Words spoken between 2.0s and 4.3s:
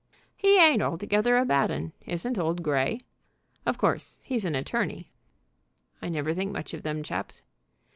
isn't old Grey. Of course